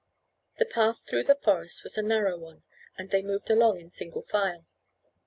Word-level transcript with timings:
The 0.55 0.65
path 0.65 1.03
through 1.07 1.25
the 1.25 1.35
forest 1.35 1.83
was 1.83 1.95
a 1.95 2.01
narrow 2.01 2.35
one, 2.35 2.63
and 2.97 3.11
they 3.11 3.21
moved 3.21 3.51
along 3.51 3.79
in 3.79 3.91
single 3.91 4.23
file. 4.23 4.65